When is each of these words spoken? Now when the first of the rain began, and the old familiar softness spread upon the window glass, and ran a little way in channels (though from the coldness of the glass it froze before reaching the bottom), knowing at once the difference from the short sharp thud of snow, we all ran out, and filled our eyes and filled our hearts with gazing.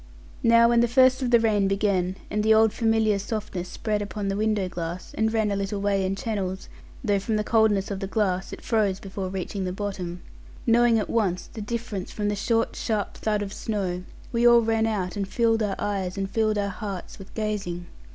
Now 0.41 0.69
when 0.69 0.79
the 0.79 0.87
first 0.87 1.21
of 1.21 1.29
the 1.29 1.39
rain 1.39 1.67
began, 1.67 2.15
and 2.31 2.41
the 2.43 2.55
old 2.55 2.73
familiar 2.73 3.19
softness 3.19 3.69
spread 3.69 4.01
upon 4.01 4.29
the 4.29 4.35
window 4.35 4.67
glass, 4.67 5.13
and 5.13 5.31
ran 5.31 5.51
a 5.51 5.55
little 5.55 5.79
way 5.79 6.03
in 6.03 6.15
channels 6.15 6.69
(though 7.03 7.19
from 7.19 7.35
the 7.35 7.43
coldness 7.43 7.91
of 7.91 7.99
the 7.99 8.07
glass 8.07 8.51
it 8.51 8.63
froze 8.63 8.99
before 8.99 9.29
reaching 9.29 9.63
the 9.63 9.71
bottom), 9.71 10.21
knowing 10.65 10.97
at 10.97 11.07
once 11.07 11.45
the 11.45 11.61
difference 11.61 12.09
from 12.11 12.29
the 12.29 12.35
short 12.35 12.75
sharp 12.75 13.15
thud 13.15 13.43
of 13.43 13.53
snow, 13.53 14.01
we 14.31 14.43
all 14.47 14.61
ran 14.61 14.87
out, 14.87 15.15
and 15.15 15.27
filled 15.27 15.61
our 15.61 15.75
eyes 15.77 16.17
and 16.17 16.31
filled 16.31 16.57
our 16.57 16.69
hearts 16.69 17.19
with 17.19 17.31
gazing. 17.35 17.85